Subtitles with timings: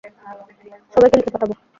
[0.93, 1.53] সবাইকে লিখে পাঠাবো।